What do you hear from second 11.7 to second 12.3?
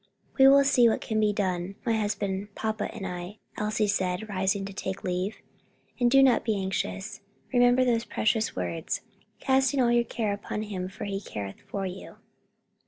you.'"